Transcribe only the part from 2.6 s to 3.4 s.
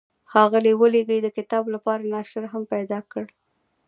پیدا کړ.